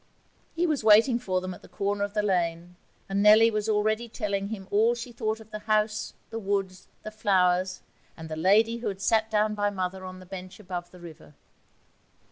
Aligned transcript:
He 0.55 0.65
was 0.65 0.83
waiting 0.83 1.19
for 1.19 1.41
them 1.41 1.53
at 1.53 1.61
the 1.61 1.67
corner 1.67 2.03
of 2.03 2.15
the 2.15 2.23
lane, 2.23 2.75
and 3.07 3.21
Nellie 3.21 3.51
was 3.51 3.69
already 3.69 4.09
telling 4.09 4.47
him 4.47 4.67
all 4.71 4.95
she 4.95 5.11
thought 5.11 5.39
of 5.39 5.51
the 5.51 5.59
house, 5.69 6.15
the 6.31 6.39
woods, 6.39 6.87
the 7.03 7.11
flowers, 7.11 7.83
and 8.17 8.27
the 8.27 8.35
lady 8.35 8.77
who 8.77 8.87
had 8.87 8.99
sat 8.99 9.29
down 9.29 9.53
by 9.53 9.69
Mother 9.69 10.03
on 10.03 10.19
the 10.19 10.25
bench 10.25 10.59
above 10.59 10.89
the 10.89 10.99
river. 10.99 11.35